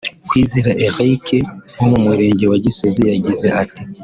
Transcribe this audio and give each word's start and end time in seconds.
Kwizera 0.27 0.71
Eric 0.87 1.25
wo 1.77 1.85
mu 1.91 1.99
murenge 2.05 2.45
wa 2.51 2.57
Gisozi 2.63 3.01
yagize 3.13 3.47
ati 3.63 3.81